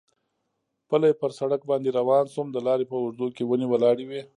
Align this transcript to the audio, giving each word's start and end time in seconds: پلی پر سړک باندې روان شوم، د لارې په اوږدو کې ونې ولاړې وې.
پلی 0.89 1.11
پر 1.19 1.31
سړک 1.39 1.61
باندې 1.69 1.89
روان 1.99 2.25
شوم، 2.33 2.47
د 2.51 2.57
لارې 2.67 2.85
په 2.91 2.95
اوږدو 3.01 3.27
کې 3.35 3.43
ونې 3.45 3.67
ولاړې 3.69 4.05
وې. 4.09 4.21